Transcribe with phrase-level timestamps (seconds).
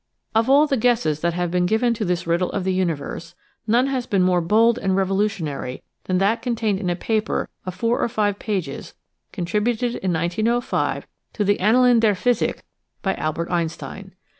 [0.33, 3.35] Of all the guesses that have been given to this rid dle of the universe
[3.67, 7.75] none has been more bold and revo lutionary than that contained in a paper of
[7.75, 8.95] four or five pages
[9.31, 12.63] contributed in 1905 to the Annalen der Physik
[13.03, 14.15] by Albert Einstein.